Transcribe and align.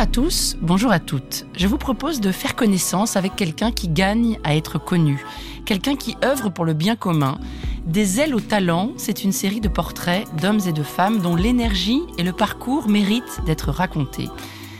à 0.00 0.06
tous, 0.06 0.56
bonjour 0.62 0.90
à 0.92 0.98
toutes. 0.98 1.44
Je 1.54 1.66
vous 1.66 1.76
propose 1.76 2.22
de 2.22 2.32
faire 2.32 2.56
connaissance 2.56 3.16
avec 3.16 3.36
quelqu'un 3.36 3.70
qui 3.70 3.86
gagne 3.86 4.38
à 4.44 4.56
être 4.56 4.78
connu, 4.78 5.22
quelqu'un 5.66 5.94
qui 5.94 6.16
œuvre 6.24 6.48
pour 6.48 6.64
le 6.64 6.72
bien 6.72 6.96
commun. 6.96 7.38
Des 7.84 8.18
ailes 8.18 8.34
au 8.34 8.40
talent, 8.40 8.92
c'est 8.96 9.24
une 9.24 9.32
série 9.32 9.60
de 9.60 9.68
portraits 9.68 10.26
d'hommes 10.40 10.60
et 10.66 10.72
de 10.72 10.82
femmes 10.82 11.18
dont 11.18 11.36
l'énergie 11.36 12.00
et 12.16 12.22
le 12.22 12.32
parcours 12.32 12.88
méritent 12.88 13.44
d'être 13.44 13.70
racontés. 13.70 14.30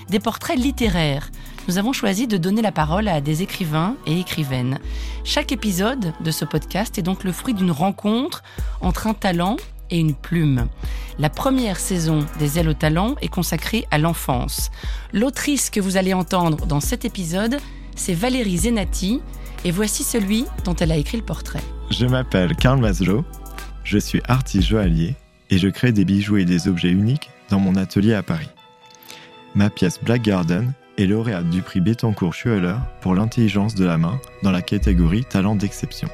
Des 0.09 0.21
portraits 0.21 0.59
littéraires. 0.59 1.31
Nous 1.69 1.77
avons 1.77 1.93
choisi 1.93 2.27
de 2.27 2.39
donner 2.39 2.63
la 2.63 2.73
parole 2.73 3.07
à 3.07 3.21
des 3.21 3.43
écrivains 3.43 3.97
et 4.07 4.19
écrivaines. 4.19 4.79
Chaque 5.25 5.53
épisode 5.53 6.15
de 6.25 6.31
ce 6.31 6.47
podcast 6.47 6.97
est 6.97 7.03
donc 7.03 7.25
le 7.25 7.33
fruit 7.33 7.53
d'une 7.53 7.73
rencontre 7.73 8.43
entre 8.81 9.07
un 9.07 9.13
talent 9.13 9.57
et 9.91 9.99
une 9.99 10.15
plume. 10.15 10.69
La 11.19 11.31
première 11.31 11.79
saison 11.79 12.25
des 12.39 12.59
Ailes 12.59 12.69
au 12.69 12.75
talent 12.75 13.17
est 13.21 13.29
consacrée 13.29 13.87
à 13.91 13.99
l'enfance. 13.99 14.71
L'autrice 15.13 15.71
que 15.71 15.81
vous 15.81 15.97
allez 15.97 16.15
entendre 16.15 16.67
dans 16.67 16.81
cet 16.81 17.05
épisode, 17.05 17.59
c'est 17.95 18.15
Valérie 18.15 18.59
Zenati, 18.59 19.21
et 19.65 19.71
voici 19.71 20.03
celui 20.03 20.47
dont 20.65 20.75
elle 20.75 20.93
a 20.93 20.97
écrit 20.97 21.19
le 21.19 21.25
portrait. 21.25 21.63
Je 21.91 22.07
m'appelle 22.07 22.57
Karl 22.57 22.81
Maslow, 22.81 23.25
je 23.85 23.99
suis 23.99 24.23
artiste 24.29 24.69
joaillier 24.69 25.17
et 25.51 25.59
je 25.59 25.69
crée 25.69 25.93
des 25.93 26.05
bijoux 26.05 26.39
et 26.39 26.45
des 26.45 26.69
objets 26.69 26.91
uniques 26.91 27.31
dans 27.51 27.59
mon 27.59 27.77
atelier 27.77 28.15
à 28.15 28.23
Paris. 28.23 28.49
Ma 29.55 29.69
pièce 29.69 29.99
Black 30.03 30.23
Garden 30.23 30.73
est 30.97 31.07
lauréate 31.07 31.51
du 31.51 31.63
prix 31.63 31.81
Bettencourt 31.81 32.35
Schueller 32.35 32.77
pour 33.01 33.15
l'intelligence 33.15 33.75
de 33.75 33.85
la 33.85 33.99
main 33.99 34.21
dans 34.43 34.53
la 34.53 34.63
catégorie 34.63 35.25
talent 35.25 35.57
d'exception. 35.57 36.09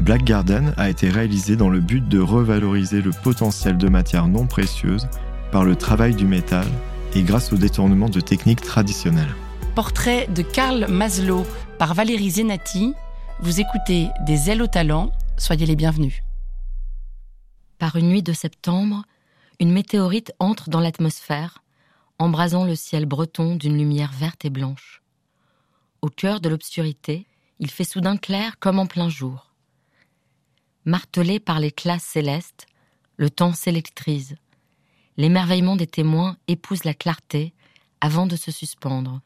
Black 0.00 0.24
Garden 0.24 0.74
a 0.76 0.90
été 0.90 1.08
réalisé 1.08 1.56
dans 1.56 1.68
le 1.68 1.80
but 1.80 2.06
de 2.06 2.18
revaloriser 2.18 3.00
le 3.00 3.10
potentiel 3.10 3.78
de 3.78 3.88
matières 3.88 4.26
non 4.26 4.46
précieuses 4.46 5.08
par 5.52 5.64
le 5.64 5.76
travail 5.76 6.14
du 6.14 6.26
métal 6.26 6.66
et 7.14 7.22
grâce 7.22 7.52
au 7.52 7.56
détournement 7.56 8.08
de 8.08 8.20
techniques 8.20 8.60
traditionnelles. 8.60 9.34
Portrait 9.74 10.26
de 10.34 10.42
Karl 10.42 10.86
Maslow 10.88 11.46
par 11.78 11.94
Valérie 11.94 12.30
Zenati. 12.30 12.92
Vous 13.40 13.60
écoutez 13.60 14.08
Des 14.26 14.50
ailes 14.50 14.62
au 14.62 14.66
talent, 14.66 15.12
soyez 15.38 15.64
les 15.64 15.76
bienvenus. 15.76 16.22
Par 17.78 17.96
une 17.96 18.08
nuit 18.08 18.22
de 18.22 18.32
septembre, 18.32 19.04
une 19.60 19.72
météorite 19.72 20.32
entre 20.40 20.70
dans 20.70 20.80
l'atmosphère, 20.80 21.62
embrasant 22.18 22.64
le 22.64 22.74
ciel 22.74 23.06
breton 23.06 23.54
d'une 23.56 23.78
lumière 23.78 24.12
verte 24.12 24.44
et 24.44 24.50
blanche. 24.50 25.02
Au 26.02 26.08
cœur 26.08 26.40
de 26.40 26.48
l'obscurité, 26.48 27.26
il 27.60 27.70
fait 27.70 27.84
soudain 27.84 28.16
clair 28.16 28.58
comme 28.58 28.78
en 28.78 28.86
plein 28.86 29.08
jour. 29.08 29.53
Martelé 30.86 31.40
par 31.40 31.60
les 31.60 31.70
classes 31.70 32.04
célestes, 32.04 32.66
le 33.16 33.30
temps 33.30 33.54
s'électrise. 33.54 34.36
L'émerveillement 35.16 35.76
des 35.76 35.86
témoins 35.86 36.36
épouse 36.46 36.84
la 36.84 36.92
clarté 36.92 37.54
avant 38.02 38.26
de 38.26 38.36
se 38.36 38.50
suspendre, 38.50 39.22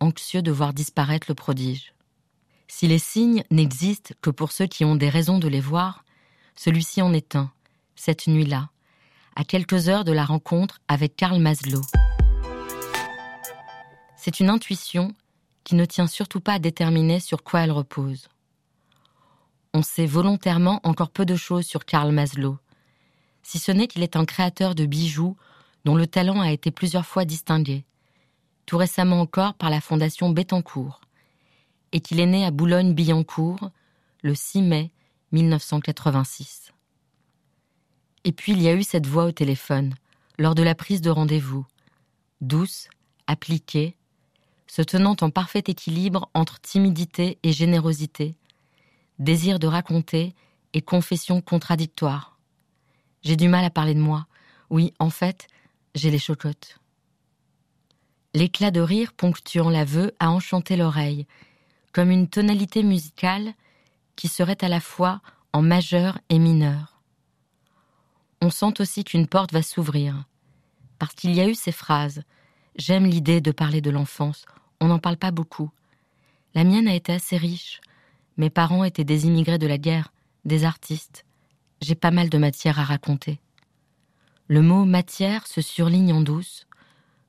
anxieux 0.00 0.42
de 0.42 0.50
voir 0.50 0.74
disparaître 0.74 1.26
le 1.28 1.36
prodige. 1.36 1.94
Si 2.66 2.88
les 2.88 2.98
signes 2.98 3.44
n'existent 3.52 4.14
que 4.20 4.30
pour 4.30 4.50
ceux 4.50 4.66
qui 4.66 4.84
ont 4.84 4.96
des 4.96 5.08
raisons 5.08 5.38
de 5.38 5.46
les 5.46 5.60
voir, 5.60 6.04
celui-ci 6.56 7.02
en 7.02 7.12
est 7.12 7.36
un, 7.36 7.52
cette 7.94 8.26
nuit-là, 8.26 8.70
à 9.36 9.44
quelques 9.44 9.88
heures 9.88 10.04
de 10.04 10.12
la 10.12 10.24
rencontre 10.24 10.80
avec 10.88 11.14
Karl 11.14 11.38
Maslow. 11.38 11.82
C'est 14.16 14.40
une 14.40 14.50
intuition 14.50 15.14
qui 15.62 15.76
ne 15.76 15.84
tient 15.84 16.08
surtout 16.08 16.40
pas 16.40 16.54
à 16.54 16.58
déterminer 16.58 17.20
sur 17.20 17.44
quoi 17.44 17.60
elle 17.60 17.70
repose 17.70 18.28
on 19.72 19.82
sait 19.82 20.06
volontairement 20.06 20.80
encore 20.82 21.10
peu 21.10 21.24
de 21.24 21.36
choses 21.36 21.66
sur 21.66 21.84
Karl 21.84 22.12
Maslow, 22.12 22.58
si 23.42 23.58
ce 23.58 23.72
n'est 23.72 23.86
qu'il 23.86 24.02
est 24.02 24.16
un 24.16 24.24
créateur 24.24 24.74
de 24.74 24.86
bijoux 24.86 25.36
dont 25.84 25.94
le 25.94 26.06
talent 26.06 26.40
a 26.40 26.52
été 26.52 26.70
plusieurs 26.70 27.06
fois 27.06 27.24
distingué, 27.24 27.84
tout 28.66 28.76
récemment 28.76 29.20
encore 29.20 29.54
par 29.54 29.70
la 29.70 29.80
Fondation 29.80 30.30
Bettencourt, 30.30 31.00
et 31.92 32.00
qu'il 32.00 32.20
est 32.20 32.26
né 32.26 32.44
à 32.44 32.50
Boulogne-Billancourt 32.50 33.70
le 34.22 34.34
6 34.34 34.62
mai 34.62 34.90
1986. 35.32 36.72
Et 38.24 38.32
puis 38.32 38.52
il 38.52 38.62
y 38.62 38.68
a 38.68 38.74
eu 38.74 38.82
cette 38.82 39.06
voix 39.06 39.24
au 39.24 39.32
téléphone, 39.32 39.94
lors 40.38 40.54
de 40.54 40.62
la 40.62 40.74
prise 40.74 41.00
de 41.00 41.10
rendez-vous, 41.10 41.66
douce, 42.40 42.88
appliquée, 43.26 43.96
se 44.66 44.82
tenant 44.82 45.16
en 45.20 45.30
parfait 45.30 45.64
équilibre 45.66 46.30
entre 46.34 46.60
timidité 46.60 47.38
et 47.42 47.52
générosité, 47.52 48.36
désir 49.20 49.58
de 49.58 49.66
raconter 49.66 50.34
et 50.72 50.80
confession 50.80 51.40
contradictoire. 51.40 52.38
J'ai 53.22 53.36
du 53.36 53.48
mal 53.48 53.64
à 53.64 53.70
parler 53.70 53.94
de 53.94 54.00
moi. 54.00 54.26
Oui, 54.70 54.94
en 54.98 55.10
fait, 55.10 55.46
j'ai 55.94 56.10
les 56.10 56.18
chocottes. 56.18 56.78
L'éclat 58.32 58.70
de 58.70 58.80
rire 58.80 59.12
ponctuant 59.12 59.68
l'aveu 59.68 60.12
a 60.20 60.30
enchanté 60.30 60.76
l'oreille, 60.76 61.26
comme 61.92 62.10
une 62.10 62.28
tonalité 62.28 62.82
musicale 62.82 63.52
qui 64.16 64.28
serait 64.28 64.64
à 64.64 64.68
la 64.68 64.80
fois 64.80 65.20
en 65.52 65.62
majeur 65.62 66.18
et 66.30 66.38
mineur. 66.38 67.00
On 68.40 68.50
sent 68.50 68.80
aussi 68.80 69.04
qu'une 69.04 69.26
porte 69.26 69.52
va 69.52 69.62
s'ouvrir, 69.62 70.24
parce 70.98 71.14
qu'il 71.14 71.34
y 71.34 71.40
a 71.40 71.48
eu 71.48 71.54
ces 71.54 71.72
phrases. 71.72 72.22
J'aime 72.76 73.04
l'idée 73.04 73.40
de 73.40 73.50
parler 73.50 73.80
de 73.80 73.90
l'enfance, 73.90 74.46
on 74.80 74.86
n'en 74.86 74.98
parle 74.98 75.18
pas 75.18 75.32
beaucoup. 75.32 75.70
La 76.54 76.64
mienne 76.64 76.88
a 76.88 76.94
été 76.94 77.12
assez 77.12 77.36
riche, 77.36 77.80
mes 78.40 78.48
parents 78.48 78.84
étaient 78.84 79.04
des 79.04 79.26
immigrés 79.26 79.58
de 79.58 79.66
la 79.66 79.76
guerre, 79.76 80.14
des 80.46 80.64
artistes. 80.64 81.26
J'ai 81.82 81.94
pas 81.94 82.10
mal 82.10 82.30
de 82.30 82.38
matière 82.38 82.78
à 82.78 82.84
raconter. 82.84 83.38
Le 84.48 84.62
mot 84.62 84.86
matière 84.86 85.46
se 85.46 85.60
surligne 85.60 86.14
en 86.14 86.22
douce, 86.22 86.66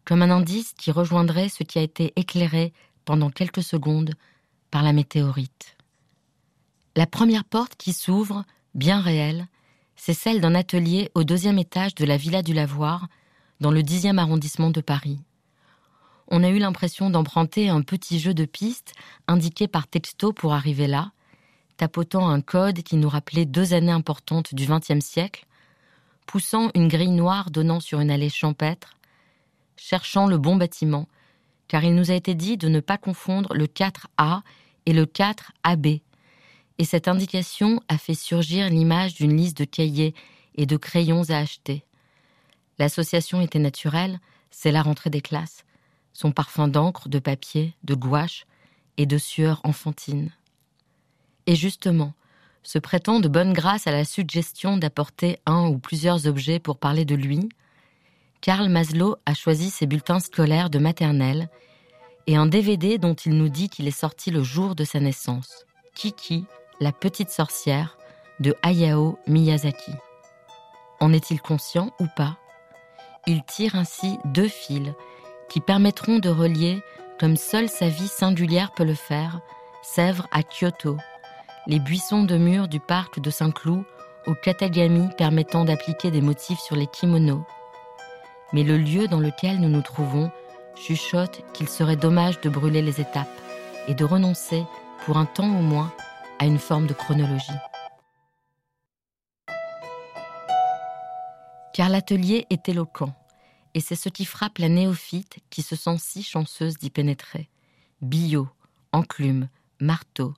comme 0.05 0.21
un 0.21 0.31
indice 0.31 0.73
qui 0.77 0.89
rejoindrait 0.89 1.49
ce 1.49 1.63
qui 1.63 1.79
a 1.79 1.81
été 1.81 2.13
éclairé 2.15 2.71
pendant 3.03 3.29
quelques 3.29 3.61
secondes 3.61 4.13
par 4.71 4.83
la 4.83 4.93
météorite. 4.93 5.75
La 6.95 7.07
première 7.07 7.43
porte 7.43 7.75
qui 7.75 7.91
s'ouvre, 7.91 8.45
bien 8.73 9.01
réelle, 9.01 9.47
c'est 9.97 10.13
celle 10.13 10.39
d'un 10.39 10.55
atelier 10.55 11.11
au 11.13 11.25
deuxième 11.25 11.59
étage 11.59 11.93
de 11.93 12.05
la 12.05 12.15
Villa 12.15 12.41
du 12.41 12.53
Lavoir, 12.53 13.09
dans 13.59 13.71
le 13.71 13.83
dixième 13.83 14.17
arrondissement 14.17 14.69
de 14.69 14.79
Paris 14.79 15.19
on 16.31 16.43
a 16.43 16.49
eu 16.49 16.59
l'impression 16.59 17.09
d'emprunter 17.09 17.69
un 17.69 17.81
petit 17.81 18.17
jeu 18.17 18.33
de 18.33 18.45
pistes 18.45 18.93
indiqué 19.27 19.67
par 19.67 19.87
texto 19.87 20.31
pour 20.31 20.53
arriver 20.53 20.87
là, 20.87 21.11
tapotant 21.75 22.29
un 22.29 22.39
code 22.39 22.83
qui 22.83 22.95
nous 22.95 23.09
rappelait 23.09 23.45
deux 23.45 23.73
années 23.73 23.91
importantes 23.91 24.55
du 24.55 24.65
XXe 24.65 25.05
siècle, 25.05 25.45
poussant 26.25 26.71
une 26.73 26.87
grille 26.87 27.11
noire 27.11 27.51
donnant 27.51 27.81
sur 27.81 27.99
une 27.99 28.09
allée 28.09 28.29
champêtre, 28.29 28.95
cherchant 29.75 30.25
le 30.25 30.37
bon 30.37 30.55
bâtiment, 30.55 31.09
car 31.67 31.83
il 31.83 31.95
nous 31.95 32.11
a 32.11 32.15
été 32.15 32.33
dit 32.33 32.55
de 32.55 32.69
ne 32.69 32.79
pas 32.79 32.97
confondre 32.97 33.53
le 33.53 33.65
4A 33.65 34.41
et 34.85 34.93
le 34.93 35.05
4AB. 35.05 36.01
Et 36.77 36.85
cette 36.85 37.09
indication 37.09 37.81
a 37.89 37.97
fait 37.97 38.13
surgir 38.13 38.69
l'image 38.69 39.15
d'une 39.15 39.35
liste 39.35 39.57
de 39.57 39.65
cahiers 39.65 40.15
et 40.55 40.65
de 40.65 40.77
crayons 40.77 41.29
à 41.29 41.39
acheter. 41.39 41.83
L'association 42.79 43.41
était 43.41 43.59
naturelle, 43.59 44.21
c'est 44.49 44.71
la 44.71 44.81
rentrée 44.81 45.09
des 45.09 45.21
classes 45.21 45.65
son 46.13 46.31
parfum 46.31 46.67
d'encre, 46.67 47.09
de 47.09 47.19
papier, 47.19 47.75
de 47.83 47.95
gouache 47.95 48.45
et 48.97 49.05
de 49.05 49.17
sueur 49.17 49.61
enfantine. 49.63 50.31
Et 51.47 51.55
justement, 51.55 52.13
se 52.63 52.77
prêtant 52.77 53.19
de 53.19 53.27
bonne 53.27 53.53
grâce 53.53 53.87
à 53.87 53.91
la 53.91 54.05
suggestion 54.05 54.77
d'apporter 54.77 55.39
un 55.45 55.67
ou 55.67 55.79
plusieurs 55.79 56.27
objets 56.27 56.59
pour 56.59 56.77
parler 56.77 57.05
de 57.05 57.15
lui, 57.15 57.49
Karl 58.41 58.69
Maslow 58.69 59.15
a 59.25 59.33
choisi 59.33 59.69
ses 59.69 59.85
bulletins 59.85 60.19
scolaires 60.19 60.69
de 60.69 60.79
maternelle 60.79 61.49
et 62.27 62.35
un 62.35 62.45
DVD 62.45 62.97
dont 62.97 63.13
il 63.13 63.33
nous 63.33 63.49
dit 63.49 63.69
qu'il 63.69 63.87
est 63.87 63.91
sorti 63.91 64.31
le 64.31 64.43
jour 64.43 64.75
de 64.75 64.83
sa 64.83 64.99
naissance, 64.99 65.65
Kiki, 65.95 66.45
la 66.79 66.91
petite 66.91 67.29
sorcière, 67.29 67.97
de 68.39 68.55
Hayao 68.63 69.19
Miyazaki. 69.27 69.91
En 70.99 71.13
est-il 71.13 71.41
conscient 71.41 71.91
ou 71.99 72.05
pas? 72.15 72.37
Il 73.27 73.43
tire 73.43 73.75
ainsi 73.75 74.17
deux 74.25 74.47
fils 74.47 74.93
qui 75.51 75.59
permettront 75.59 76.19
de 76.19 76.29
relier, 76.29 76.81
comme 77.19 77.35
seule 77.35 77.67
sa 77.67 77.89
vie 77.89 78.07
singulière 78.07 78.71
peut 78.71 78.85
le 78.85 78.93
faire, 78.93 79.41
Sèvres 79.83 80.27
à 80.31 80.43
Kyoto, 80.43 80.95
les 81.67 81.79
buissons 81.79 82.23
de 82.23 82.37
murs 82.37 82.69
du 82.69 82.79
parc 82.79 83.19
de 83.19 83.29
Saint-Cloud 83.29 83.83
au 84.27 84.33
katagami 84.33 85.09
permettant 85.17 85.65
d'appliquer 85.65 86.09
des 86.09 86.21
motifs 86.21 86.59
sur 86.59 86.77
les 86.77 86.87
kimonos. 86.87 87.43
Mais 88.53 88.63
le 88.63 88.77
lieu 88.77 89.09
dans 89.09 89.19
lequel 89.19 89.59
nous 89.59 89.67
nous 89.67 89.81
trouvons 89.81 90.31
chuchote 90.75 91.43
qu'il 91.53 91.67
serait 91.67 91.97
dommage 91.97 92.39
de 92.39 92.49
brûler 92.49 92.81
les 92.81 93.01
étapes 93.01 93.27
et 93.89 93.93
de 93.93 94.05
renoncer, 94.05 94.63
pour 95.05 95.17
un 95.17 95.25
temps 95.25 95.49
au 95.49 95.61
moins, 95.61 95.91
à 96.39 96.45
une 96.45 96.59
forme 96.59 96.87
de 96.87 96.93
chronologie. 96.93 97.51
Car 101.73 101.89
l'atelier 101.89 102.45
est 102.49 102.69
éloquent 102.69 103.11
et 103.73 103.79
c'est 103.79 103.95
ce 103.95 104.09
qui 104.09 104.25
frappe 104.25 104.57
la 104.57 104.69
néophyte 104.69 105.39
qui 105.49 105.61
se 105.61 105.75
sent 105.75 105.97
si 105.97 106.23
chanceuse 106.23 106.77
d'y 106.77 106.89
pénétrer. 106.89 107.49
Bio, 108.01 108.49
enclume, 108.91 109.49
marteau, 109.79 110.33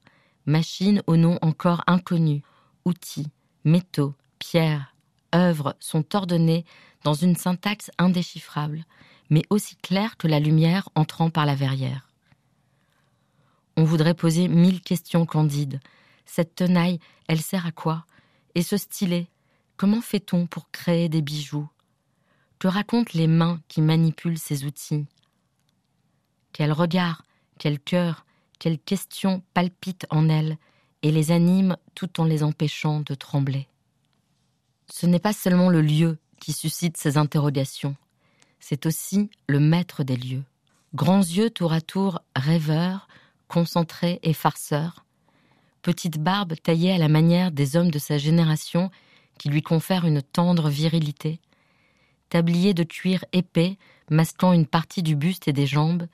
machines 0.46 1.02
au 1.08 1.18
nom 1.18 1.40
encore 1.42 1.84
inconnu, 1.88 2.42
outils, 2.86 3.32
métaux, 3.64 4.14
pierres, 4.40 4.94
œuvres 5.34 5.76
sont 5.80 6.16
ordonnés 6.16 6.66
dans 7.04 7.14
une 7.14 7.36
syntaxe 7.36 7.92
indéchiffrable, 7.98 8.86
mais 9.30 9.44
aussi 9.50 9.76
clair 9.78 10.18
que 10.18 10.28
la 10.28 10.40
lumière 10.40 10.90
entrant 10.96 11.30
par 11.30 11.46
la 11.46 11.56
verrière. 11.56 12.08
On 13.76 13.84
voudrait 13.84 14.14
poser 14.14 14.48
mille 14.48 14.82
questions 14.82 15.26
candides. 15.26 15.80
Cette 16.26 16.56
tenaille, 16.56 17.00
elle 17.28 17.42
sert 17.42 17.66
à 17.66 17.72
quoi? 17.72 18.06
Et 18.56 18.62
ce 18.62 18.78
stylet, 18.78 19.28
comment 19.78 20.02
fait-on 20.02 20.46
pour 20.46 20.70
créer 20.72 21.10
des 21.10 21.22
bijoux? 21.22 21.68
Que 22.64 22.70
racontent 22.70 23.12
les 23.14 23.28
mains 23.28 23.60
qui 23.68 23.82
manipulent 23.82 24.38
ces 24.38 24.64
outils? 24.64 25.06
Quel 26.54 26.72
regard, 26.72 27.26
quel 27.60 27.78
cœur, 27.78 28.26
quelles 28.58 28.80
questions 28.80 29.44
palpitent 29.54 30.08
en 30.10 30.30
elles 30.30 30.58
et 31.02 31.12
les 31.12 31.34
animent 31.34 31.76
tout 31.94 32.22
en 32.22 32.24
les 32.24 32.42
empêchant 32.42 33.02
de 33.02 33.16
trembler? 33.16 33.68
Ce 34.90 35.06
n'est 35.06 35.20
pas 35.20 35.34
seulement 35.34 35.68
le 35.68 35.82
lieu 35.82 36.20
qui 36.40 36.54
suscite 36.54 36.96
ces 36.96 37.18
interrogations, 37.18 37.98
c'est 38.62 38.86
aussi 38.86 39.30
le 39.48 39.60
maître 39.60 40.06
des 40.06 40.16
lieux. 40.16 40.46
Grands 40.96 41.20
yeux 41.20 41.50
tour 41.50 41.74
à 41.74 41.82
tour 41.82 42.22
rêveurs, 42.34 43.10
concentrés 43.50 44.22
et 44.24 44.32
farceurs, 44.32 45.04
petite 45.82 46.18
barbe 46.18 46.54
taillée 46.64 46.94
à 46.94 46.98
la 46.98 47.10
manière 47.10 47.52
des 47.52 47.76
hommes 47.76 47.92
de 47.92 48.00
sa 48.00 48.18
génération 48.18 48.90
qui 49.38 49.50
lui 49.50 49.64
confère 49.64 50.06
une 50.06 50.22
tendre 50.22 50.70
virilité, 50.70 51.42
tablier 52.30 52.74
de 52.74 52.84
cuir 52.84 53.26
épais 53.32 53.78
masquant 54.10 54.54
une 54.54 54.68
partie 54.68 55.04
du 55.04 55.16
buste 55.16 55.48
et 55.48 55.54
des 55.54 55.66
jambes, 55.66 56.08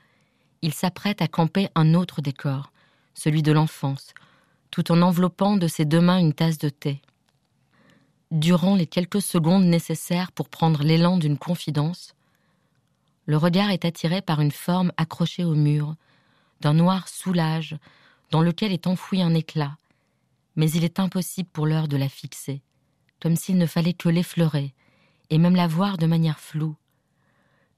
il 0.62 0.74
s'apprête 0.74 1.22
à 1.22 1.28
camper 1.28 1.70
un 1.76 1.94
autre 1.94 2.22
décor, 2.22 2.72
celui 3.14 3.42
de 3.42 3.52
l'enfance, 3.52 4.14
tout 4.72 4.92
en 4.92 5.02
enveloppant 5.02 5.58
de 5.58 5.68
ses 5.68 5.86
deux 5.86 6.02
mains 6.02 6.20
une 6.20 6.34
tasse 6.34 6.58
de 6.58 6.70
thé. 6.70 7.02
Durant 8.32 8.76
les 8.76 8.86
quelques 8.86 9.22
secondes 9.22 9.66
nécessaires 9.66 10.32
pour 10.32 10.50
prendre 10.50 10.84
l'élan 10.84 11.18
d'une 11.18 11.38
confidence, 11.38 12.14
le 13.26 13.38
regard 13.38 13.72
est 13.72 13.86
attiré 13.86 14.22
par 14.22 14.42
une 14.42 14.52
forme 14.52 14.92
accrochée 14.98 15.44
au 15.44 15.56
mur, 15.56 15.96
d'un 16.62 16.74
noir 16.74 17.08
soulage, 17.08 17.78
dans 18.32 18.42
lequel 18.42 18.72
est 18.72 18.88
enfoui 18.88 19.22
un 19.22 19.34
éclat, 19.34 19.78
mais 20.56 20.70
il 20.72 20.84
est 20.84 21.00
impossible 21.00 21.50
pour 21.52 21.66
l'heure 21.66 21.88
de 21.88 21.98
la 21.98 22.10
fixer, 22.10 22.62
comme 23.20 23.36
s'il 23.36 23.58
ne 23.58 23.66
fallait 23.66 23.94
que 23.94 24.10
l'effleurer, 24.10 24.74
et 25.30 25.38
même 25.38 25.56
la 25.56 25.68
voir 25.68 25.98
de 25.98 26.06
manière 26.06 26.40
floue, 26.40 26.76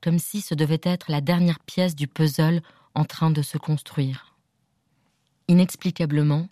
comme 0.02 0.20
si 0.20 0.42
ce 0.42 0.56
devait 0.56 0.82
être 0.84 1.12
la 1.12 1.22
dernière 1.22 1.60
pièce 1.60 1.96
du 1.96 2.08
puzzle 2.08 2.62
en 2.96 3.06
train 3.06 3.32
de 3.32 3.42
se 3.42 3.58
construire. 3.58 4.36
Inexplicablement, 5.48 6.48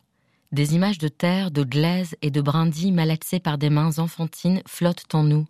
des 0.51 0.75
images 0.75 0.98
de 0.98 1.07
terre, 1.07 1.51
de 1.51 1.63
glaise 1.63 2.16
et 2.22 2.31
de 2.31 2.42
brindilles 2.42 2.92
malaxées 2.92 3.40
par 3.40 3.57
des 3.57 3.69
mains 3.69 4.00
enfantines 4.00 4.62
flottent 4.66 5.13
en 5.13 5.24
nous, 5.24 5.48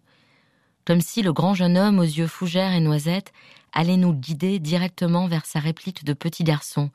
comme 0.86 1.02
si 1.02 1.22
le 1.22 1.34
grand 1.34 1.54
jeune 1.54 1.78
homme 1.78 2.00
aux 2.00 2.04
yeux 2.04 2.28
fougères 2.28 2.74
et 2.74 2.80
noisettes 2.80 3.32
allait 3.72 3.98
nous 3.98 4.14
guider 4.14 4.60
directement 4.60 5.28
vers 5.28 5.46
sa 5.46 5.60
réplique 5.60 6.04
de 6.04 6.14
petit 6.14 6.44
garçon. 6.44 6.90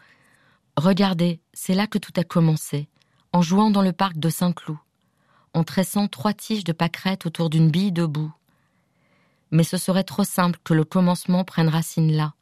Regardez, 0.76 1.40
c'est 1.52 1.74
là 1.74 1.86
que 1.86 1.98
tout 1.98 2.12
a 2.16 2.24
commencé, 2.24 2.88
en 3.32 3.42
jouant 3.42 3.70
dans 3.70 3.82
le 3.82 3.92
parc 3.92 4.18
de 4.18 4.28
Saint-Cloud, 4.28 4.78
en 5.54 5.64
tressant 5.64 6.08
trois 6.08 6.32
tiges 6.34 6.64
de 6.64 6.72
pâquerettes 6.72 7.26
autour 7.26 7.48
d'une 7.48 7.70
bille 7.70 7.92
debout. 7.92 8.32
Mais 9.50 9.64
ce 9.64 9.76
serait 9.76 10.04
trop 10.04 10.24
simple 10.24 10.58
que 10.64 10.74
le 10.74 10.84
commencement 10.84 11.44
prenne 11.44 11.68
racine 11.68 12.12
là, 12.12 12.34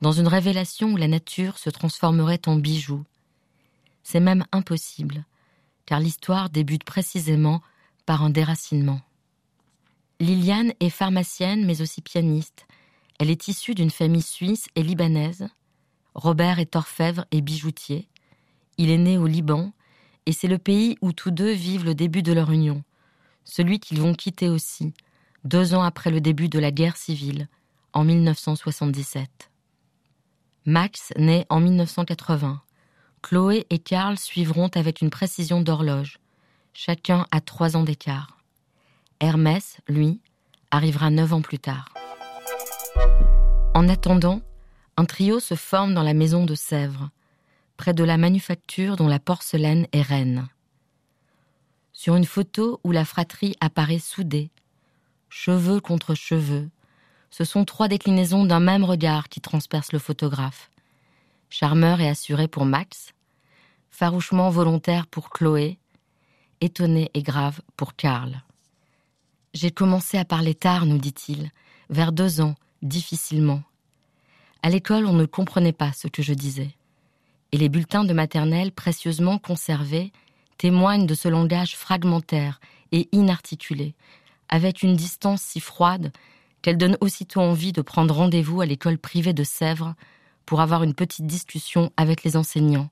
dans 0.00 0.12
une 0.12 0.28
révélation 0.28 0.92
où 0.92 0.96
la 0.96 1.08
nature 1.08 1.58
se 1.58 1.68
transformerait 1.68 2.40
en 2.46 2.56
bijou, 2.56 3.04
c'est 4.02 4.20
même 4.20 4.44
impossible, 4.50 5.26
car 5.84 6.00
l'histoire 6.00 6.48
débute 6.48 6.84
précisément 6.84 7.60
par 8.06 8.22
un 8.22 8.30
déracinement. 8.30 9.00
Liliane 10.18 10.72
est 10.80 10.90
pharmacienne 10.90 11.66
mais 11.66 11.82
aussi 11.82 12.00
pianiste. 12.00 12.66
Elle 13.18 13.30
est 13.30 13.48
issue 13.48 13.74
d'une 13.74 13.90
famille 13.90 14.22
suisse 14.22 14.68
et 14.74 14.82
libanaise. 14.82 15.48
Robert 16.14 16.58
est 16.58 16.76
orfèvre 16.76 17.26
et 17.30 17.42
bijoutier. 17.42 18.08
Il 18.78 18.90
est 18.90 18.98
né 18.98 19.18
au 19.18 19.26
Liban 19.26 19.72
et 20.24 20.32
c'est 20.32 20.48
le 20.48 20.58
pays 20.58 20.96
où 21.02 21.12
tous 21.12 21.30
deux 21.30 21.52
vivent 21.52 21.84
le 21.84 21.94
début 21.94 22.22
de 22.22 22.32
leur 22.32 22.50
union, 22.50 22.82
celui 23.44 23.80
qu'ils 23.80 24.00
vont 24.00 24.14
quitter 24.14 24.48
aussi, 24.48 24.94
deux 25.44 25.74
ans 25.74 25.82
après 25.82 26.10
le 26.10 26.20
début 26.20 26.48
de 26.48 26.58
la 26.58 26.70
guerre 26.70 26.96
civile, 26.96 27.48
en 27.92 28.04
1977. 28.04 29.50
Max 30.66 31.12
naît 31.16 31.46
en 31.48 31.60
1980. 31.60 32.60
Chloé 33.22 33.66
et 33.70 33.78
Karl 33.78 34.18
suivront 34.18 34.70
avec 34.74 35.00
une 35.00 35.10
précision 35.10 35.60
d'horloge, 35.60 36.18
chacun 36.72 37.26
à 37.30 37.40
trois 37.40 37.76
ans 37.76 37.82
d'écart. 37.82 38.38
Hermès, 39.20 39.78
lui, 39.88 40.20
arrivera 40.70 41.10
neuf 41.10 41.32
ans 41.32 41.42
plus 41.42 41.58
tard. 41.58 41.92
En 43.74 43.88
attendant, 43.88 44.40
un 44.96 45.04
trio 45.04 45.40
se 45.40 45.54
forme 45.54 45.94
dans 45.94 46.02
la 46.02 46.14
maison 46.14 46.44
de 46.44 46.54
Sèvres, 46.54 47.10
près 47.76 47.94
de 47.94 48.04
la 48.04 48.18
manufacture 48.18 48.96
dont 48.96 49.08
la 49.08 49.18
porcelaine 49.18 49.86
est 49.92 50.02
reine. 50.02 50.48
Sur 51.92 52.16
une 52.16 52.24
photo 52.24 52.80
où 52.84 52.92
la 52.92 53.04
fratrie 53.04 53.56
apparaît 53.60 53.98
soudée, 53.98 54.50
cheveux 55.30 55.80
contre 55.80 56.14
cheveux, 56.14 56.68
ce 57.30 57.44
sont 57.44 57.64
trois 57.64 57.88
déclinaisons 57.88 58.44
d'un 58.44 58.60
même 58.60 58.84
regard 58.84 59.28
qui 59.28 59.40
transpercent 59.40 59.92
le 59.92 59.98
photographe 59.98 60.70
charmeur 61.50 62.00
et 62.00 62.08
assuré 62.08 62.46
pour 62.46 62.64
Max, 62.64 63.12
farouchement 63.90 64.50
volontaire 64.50 65.06
pour 65.08 65.30
Chloé, 65.30 65.78
étonné 66.60 67.10
et 67.12 67.22
grave 67.22 67.60
pour 67.76 67.96
Karl. 67.96 68.42
J'ai 69.52 69.72
commencé 69.72 70.16
à 70.16 70.24
parler 70.24 70.54
tard, 70.54 70.86
nous 70.86 70.98
dit-il, 70.98 71.50
vers 71.90 72.12
deux 72.12 72.40
ans, 72.40 72.54
difficilement. 72.82 73.62
À 74.62 74.70
l'école, 74.70 75.06
on 75.06 75.12
ne 75.12 75.26
comprenait 75.26 75.72
pas 75.72 75.92
ce 75.92 76.06
que 76.06 76.22
je 76.22 76.34
disais. 76.34 76.70
Et 77.50 77.56
les 77.56 77.68
bulletins 77.68 78.04
de 78.04 78.12
maternelle 78.12 78.70
précieusement 78.70 79.38
conservés 79.38 80.12
témoignent 80.56 81.06
de 81.06 81.14
ce 81.14 81.26
langage 81.26 81.74
fragmentaire 81.74 82.60
et 82.92 83.08
inarticulé, 83.10 83.94
avec 84.50 84.82
une 84.82 84.96
distance 84.96 85.42
si 85.42 85.60
froide 85.60 86.12
qu'elle 86.62 86.76
donne 86.76 86.98
aussitôt 87.00 87.40
envie 87.40 87.72
de 87.72 87.82
prendre 87.82 88.14
rendez-vous 88.14 88.60
à 88.60 88.66
l'école 88.66 88.98
privée 88.98 89.32
de 89.32 89.44
Sèvres 89.44 89.94
pour 90.44 90.60
avoir 90.60 90.82
une 90.82 90.94
petite 90.94 91.26
discussion 91.26 91.90
avec 91.96 92.22
les 92.22 92.36
enseignants, 92.36 92.90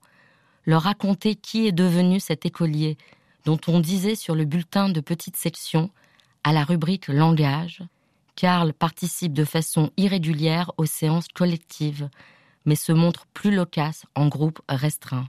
leur 0.65 0.83
raconter 0.83 1.35
qui 1.35 1.67
est 1.67 1.71
devenu 1.71 2.19
cet 2.19 2.45
écolier 2.45 2.97
dont 3.45 3.59
on 3.67 3.79
disait 3.79 4.15
sur 4.15 4.35
le 4.35 4.45
bulletin 4.45 4.89
de 4.89 5.01
petite 5.01 5.37
section, 5.37 5.89
à 6.43 6.53
la 6.53 6.63
rubrique 6.63 7.07
langage, 7.07 7.83
Karl 8.35 8.73
participe 8.73 9.33
de 9.33 9.43
façon 9.43 9.91
irrégulière 9.97 10.71
aux 10.77 10.85
séances 10.85 11.27
collectives, 11.27 12.09
mais 12.65 12.75
se 12.75 12.91
montre 12.91 13.25
plus 13.33 13.53
loquace 13.53 14.05
en 14.15 14.27
groupe 14.27 14.61
restreint. 14.69 15.27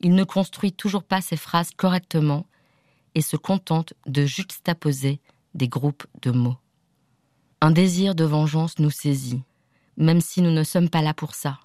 Il 0.00 0.14
ne 0.14 0.24
construit 0.24 0.72
toujours 0.72 1.02
pas 1.02 1.20
ses 1.20 1.36
phrases 1.36 1.70
correctement 1.76 2.46
et 3.16 3.20
se 3.20 3.36
contente 3.36 3.94
de 4.06 4.24
juxtaposer 4.24 5.18
des 5.54 5.66
groupes 5.66 6.06
de 6.22 6.30
mots. 6.30 6.58
Un 7.60 7.72
désir 7.72 8.14
de 8.14 8.24
vengeance 8.24 8.78
nous 8.78 8.90
saisit 8.90 9.42
même 9.96 10.20
si 10.20 10.42
nous 10.42 10.50
ne 10.50 10.62
sommes 10.62 10.90
pas 10.90 11.02
là 11.02 11.14
pour 11.14 11.34
ça. 11.34 11.58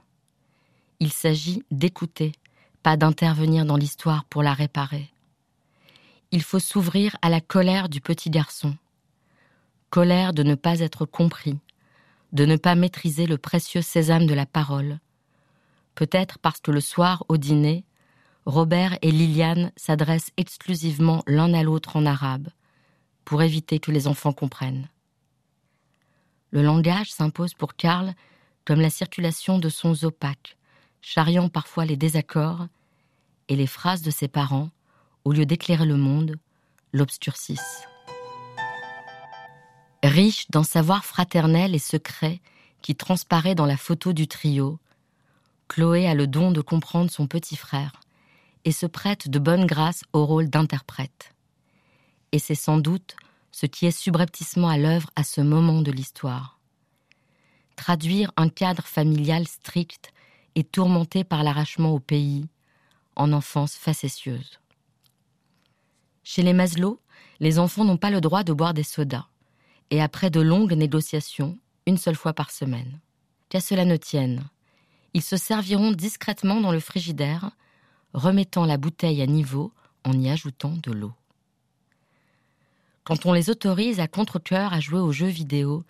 Il 0.99 1.11
s'agit 1.11 1.63
d'écouter, 1.71 2.33
pas 2.83 2.97
d'intervenir 2.97 3.65
dans 3.65 3.77
l'histoire 3.77 4.25
pour 4.25 4.43
la 4.43 4.53
réparer. 4.53 5.11
Il 6.31 6.41
faut 6.41 6.59
s'ouvrir 6.59 7.17
à 7.21 7.29
la 7.29 7.41
colère 7.41 7.89
du 7.89 7.99
petit 7.99 8.29
garçon. 8.29 8.77
Colère 9.89 10.33
de 10.33 10.43
ne 10.43 10.55
pas 10.55 10.79
être 10.79 11.05
compris, 11.05 11.59
de 12.31 12.45
ne 12.45 12.55
pas 12.55 12.75
maîtriser 12.75 13.25
le 13.25 13.37
précieux 13.37 13.81
sésame 13.81 14.25
de 14.25 14.33
la 14.33 14.45
parole. 14.45 14.99
Peut-être 15.95 16.39
parce 16.39 16.61
que 16.61 16.71
le 16.71 16.79
soir, 16.79 17.25
au 17.27 17.35
dîner, 17.35 17.83
Robert 18.45 18.97
et 19.03 19.11
Liliane 19.11 19.71
s'adressent 19.75 20.31
exclusivement 20.35 21.23
l'un 21.27 21.53
à 21.53 21.61
l'autre 21.61 21.95
en 21.95 22.07
arabe, 22.07 22.49
pour 23.23 23.43
éviter 23.43 23.79
que 23.79 23.91
les 23.91 24.07
enfants 24.07 24.33
comprennent. 24.33 24.89
Le 26.49 26.63
langage 26.63 27.11
s'impose 27.11 27.53
pour 27.53 27.75
Karl 27.75 28.15
comme 28.65 28.81
la 28.81 28.89
circulation 28.89 29.59
de 29.59 29.69
sons 29.69 30.05
opaques, 30.05 30.57
charriant 31.01 31.49
parfois 31.49 31.85
les 31.85 31.97
désaccords, 31.97 32.67
et 33.47 33.55
les 33.55 33.67
phrases 33.67 34.01
de 34.01 34.11
ses 34.11 34.27
parents, 34.27 34.69
au 35.23 35.33
lieu 35.33 35.45
d'éclairer 35.45 35.85
le 35.85 35.97
monde, 35.97 36.37
l'obscurcissent. 36.93 37.85
Riche 40.03 40.49
d'un 40.49 40.63
savoir 40.63 41.05
fraternel 41.05 41.75
et 41.75 41.79
secret 41.79 42.41
qui 42.81 42.95
transparaît 42.95 43.55
dans 43.55 43.67
la 43.67 43.77
photo 43.77 44.13
du 44.13 44.27
trio, 44.27 44.79
Chloé 45.67 46.07
a 46.07 46.15
le 46.15 46.27
don 46.27 46.51
de 46.51 46.61
comprendre 46.61 47.11
son 47.11 47.27
petit 47.27 47.55
frère 47.55 48.00
et 48.65 48.71
se 48.71 48.85
prête 48.85 49.29
de 49.29 49.39
bonne 49.39 49.65
grâce 49.65 50.03
au 50.13 50.25
rôle 50.25 50.49
d'interprète. 50.49 51.33
Et 52.31 52.39
c'est 52.39 52.55
sans 52.55 52.77
doute 52.77 53.15
ce 53.51 53.65
qui 53.65 53.85
est 53.85 53.91
subrepticement 53.91 54.69
à 54.69 54.77
l'œuvre 54.77 55.09
à 55.15 55.23
ce 55.23 55.41
moment 55.41 55.81
de 55.81 55.91
l'histoire. 55.91 56.59
Traduire 57.75 58.31
un 58.37 58.49
cadre 58.49 58.85
familial 58.85 59.47
strict 59.47 60.13
et 60.55 60.63
tourmenté 60.63 61.23
par 61.23 61.43
l'arrachement 61.43 61.93
au 61.93 61.99
pays, 61.99 62.47
en 63.15 63.33
enfance 63.33 63.75
facétieuse. 63.75 64.59
Chez 66.23 66.43
les 66.43 66.53
Maslow, 66.53 67.01
les 67.39 67.59
enfants 67.59 67.83
n'ont 67.83 67.97
pas 67.97 68.11
le 68.11 68.21
droit 68.21 68.43
de 68.43 68.53
boire 68.53 68.73
des 68.73 68.83
sodas, 68.83 69.27
et 69.89 70.01
après 70.01 70.29
de 70.29 70.39
longues 70.39 70.73
négociations, 70.73 71.57
une 71.85 71.97
seule 71.97 72.15
fois 72.15 72.33
par 72.33 72.51
semaine. 72.51 72.99
Qu'à 73.49 73.59
cela 73.59 73.83
ne 73.83 73.97
tienne, 73.97 74.43
ils 75.13 75.21
se 75.21 75.35
serviront 75.35 75.91
discrètement 75.91 76.61
dans 76.61 76.71
le 76.71 76.79
frigidaire, 76.79 77.51
remettant 78.13 78.65
la 78.65 78.77
bouteille 78.77 79.21
à 79.21 79.27
niveau 79.27 79.71
en 80.03 80.13
y 80.19 80.29
ajoutant 80.29 80.73
de 80.81 80.91
l'eau. 80.91 81.13
Quand 83.03 83.25
on 83.25 83.33
les 83.33 83.49
autorise 83.49 83.99
à 83.99 84.07
contre-coeur 84.07 84.73
à 84.73 84.79
jouer 84.79 84.99
aux 84.99 85.11
jeux 85.11 85.27
vidéo 85.27 85.83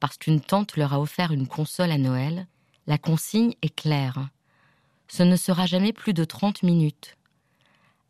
parce 0.00 0.16
qu'une 0.16 0.40
tante 0.40 0.76
leur 0.76 0.92
a 0.92 1.00
offert 1.00 1.32
une 1.32 1.46
console 1.46 1.90
à 1.90 1.98
Noël, 1.98 2.46
la 2.86 2.98
consigne 2.98 3.54
est 3.62 3.74
claire. 3.74 4.28
Ce 5.08 5.22
ne 5.22 5.36
sera 5.36 5.66
jamais 5.66 5.92
plus 5.92 6.14
de 6.14 6.24
30 6.24 6.62
minutes. 6.62 7.16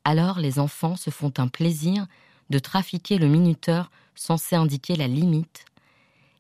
Alors 0.05 0.39
les 0.39 0.59
enfants 0.59 0.97
se 0.97 1.11
font 1.11 1.33
un 1.39 1.49
plaisir 1.49 2.07
de 2.51 2.59
trafiquer 2.59 3.19
le 3.19 3.29
minuteur 3.29 3.91
censé 4.15 4.57
indiquer 4.57 4.97
la 4.97 5.09
limite, 5.09 5.65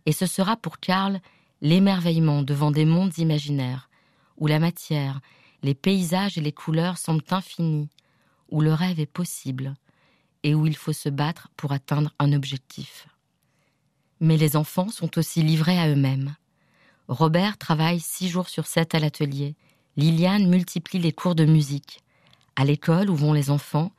et 0.06 0.12
ce 0.12 0.26
sera 0.26 0.56
pour 0.56 0.78
Karl 0.78 1.20
l'émerveillement 1.60 2.42
devant 2.42 2.70
des 2.70 2.84
mondes 2.84 3.16
imaginaires, 3.18 3.88
où 4.36 4.46
la 4.46 4.58
matière, 4.58 5.20
les 5.64 5.74
paysages 5.74 6.36
et 6.36 6.42
les 6.42 6.52
couleurs 6.52 6.98
semblent 6.98 7.24
infinis, 7.30 7.88
où 8.50 8.60
le 8.60 8.74
rêve 8.74 9.00
est 9.00 9.06
possible, 9.06 9.74
et 10.42 10.54
où 10.54 10.66
il 10.66 10.76
faut 10.76 10.92
se 10.92 11.08
battre 11.08 11.48
pour 11.56 11.72
atteindre 11.72 12.12
un 12.18 12.34
objectif. 12.34 13.08
Mais 14.20 14.36
les 14.36 14.56
enfants 14.56 14.90
sont 14.90 15.18
aussi 15.18 15.42
livrés 15.42 15.78
à 15.78 15.88
eux-mêmes. 15.88 16.36
Robert 17.08 17.56
travaille 17.56 17.98
six 17.98 18.28
jours 18.28 18.50
sur 18.50 18.66
sept 18.66 18.94
à 18.94 18.98
l'atelier. 18.98 19.56
Liliane 19.96 20.48
multiplie 20.48 20.98
les 20.98 21.12
cours 21.12 21.34
de 21.34 21.46
musique, 21.46 22.02
à 22.56 22.66
l'école 22.66 23.08
où 23.08 23.16
vont 23.16 23.32
les 23.32 23.48
enfants, 23.48 23.90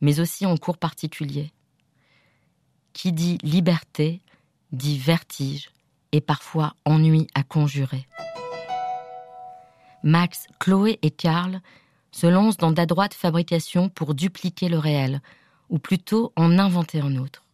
mais 0.00 0.18
aussi 0.18 0.44
en 0.44 0.56
cours 0.56 0.76
particuliers. 0.76 1.52
Qui 2.92 3.12
dit 3.12 3.38
liberté 3.44 4.22
dit 4.72 4.98
vertige 4.98 5.70
et 6.10 6.20
parfois 6.20 6.74
ennui 6.84 7.28
à 7.34 7.44
conjurer. 7.44 8.08
Max, 10.02 10.46
Chloé 10.58 10.98
et 11.02 11.10
Karl 11.10 11.60
se 12.10 12.26
lancent 12.26 12.56
dans 12.56 12.72
d'adroites 12.72 13.14
fabrications 13.14 13.88
pour 13.88 14.14
dupliquer 14.14 14.68
le 14.68 14.78
réel, 14.78 15.20
ou 15.68 15.78
plutôt 15.78 16.32
en 16.36 16.58
inventer 16.58 17.00
un 17.00 17.16
autre. 17.16 17.44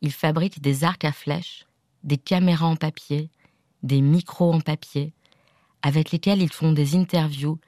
Ils 0.00 0.12
fabriquent 0.12 0.60
des 0.60 0.84
arcs 0.84 1.04
à 1.04 1.12
flèches, 1.12 1.66
des 2.02 2.18
caméras 2.18 2.66
en 2.66 2.76
papier, 2.76 3.30
des 3.82 4.00
micros 4.00 4.52
en 4.52 4.60
papier, 4.60 5.12
avec 5.82 6.12
lesquels 6.12 6.40
ils 6.40 6.52
font 6.52 6.72
des 6.72 6.96
interviews 6.96 7.58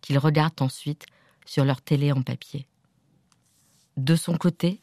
qu'ils 0.00 0.18
regardent 0.18 0.62
ensuite 0.62 1.06
sur 1.44 1.64
leur 1.64 1.82
télé 1.82 2.12
en 2.12 2.22
papier. 2.22 2.66
De 3.96 4.14
son 4.14 4.36
côté, 4.36 4.80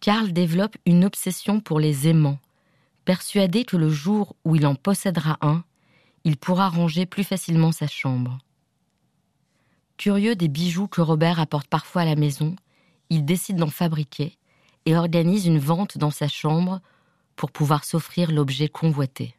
Karl 0.00 0.32
développe 0.32 0.76
une 0.84 1.04
obsession 1.04 1.60
pour 1.60 1.78
les 1.78 2.08
aimants, 2.08 2.38
persuadé 3.04 3.64
que 3.64 3.76
le 3.76 3.88
jour 3.88 4.36
où 4.44 4.56
il 4.56 4.66
en 4.66 4.74
possédera 4.74 5.38
un, 5.40 5.64
il 6.24 6.36
pourra 6.36 6.68
ranger 6.68 7.06
plus 7.06 7.24
facilement 7.24 7.72
sa 7.72 7.86
chambre. 7.86 8.38
Curieux 9.96 10.34
des 10.34 10.48
bijoux 10.48 10.88
que 10.88 11.00
Robert 11.00 11.40
apporte 11.40 11.68
parfois 11.68 12.02
à 12.02 12.04
la 12.06 12.16
maison, 12.16 12.56
il 13.10 13.24
décide 13.24 13.56
d'en 13.56 13.70
fabriquer 13.70 14.36
et 14.86 14.96
organise 14.96 15.46
une 15.46 15.58
vente 15.58 15.98
dans 15.98 16.10
sa 16.10 16.28
chambre 16.28 16.80
pour 17.36 17.50
pouvoir 17.50 17.84
s'offrir 17.84 18.32
l'objet 18.32 18.68
convoité. 18.68 19.34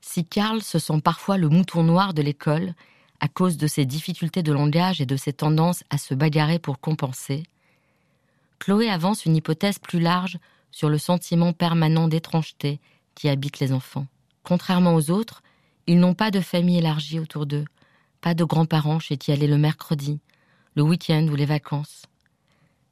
Si 0.00 0.24
Karl 0.24 0.62
se 0.62 0.78
sent 0.78 1.00
parfois 1.02 1.38
le 1.38 1.48
mouton 1.48 1.82
noir 1.82 2.14
de 2.14 2.22
l'école 2.22 2.74
à 3.20 3.28
cause 3.28 3.56
de 3.56 3.66
ses 3.66 3.84
difficultés 3.84 4.42
de 4.42 4.52
langage 4.52 5.00
et 5.00 5.06
de 5.06 5.16
ses 5.16 5.32
tendances 5.32 5.84
à 5.90 5.98
se 5.98 6.14
bagarrer 6.14 6.58
pour 6.58 6.80
compenser, 6.80 7.44
Chloé 8.58 8.88
avance 8.88 9.26
une 9.26 9.36
hypothèse 9.36 9.78
plus 9.78 10.00
large 10.00 10.38
sur 10.70 10.88
le 10.88 10.98
sentiment 10.98 11.52
permanent 11.52 12.08
d'étrangeté 12.08 12.80
qui 13.14 13.28
habite 13.28 13.60
les 13.60 13.72
enfants. 13.72 14.06
Contrairement 14.44 14.94
aux 14.94 15.10
autres, 15.10 15.42
ils 15.86 15.98
n'ont 15.98 16.14
pas 16.14 16.30
de 16.30 16.40
famille 16.40 16.78
élargie 16.78 17.18
autour 17.18 17.46
d'eux, 17.46 17.64
pas 18.20 18.34
de 18.34 18.44
grands-parents 18.44 19.00
chez 19.00 19.16
qui 19.16 19.32
aller 19.32 19.46
le 19.46 19.58
mercredi, 19.58 20.20
le 20.74 20.82
week-end 20.82 21.26
ou 21.30 21.34
les 21.34 21.46
vacances. 21.46 22.02